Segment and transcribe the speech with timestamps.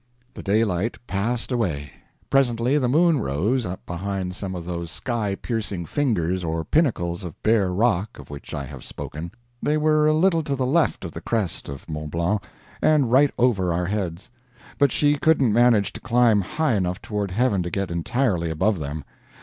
[0.33, 1.91] The daylight passed away.
[2.31, 7.35] Presently the moon rose up behind some of those sky piercing fingers or pinnacles of
[7.43, 11.11] bare rock of which I have spoken they were a little to the left of
[11.11, 12.41] the crest of Mont Blanc,
[12.81, 14.31] and right over our heads
[14.79, 19.03] but she couldn't manage to climb high enough toward heaven to get entirely above them.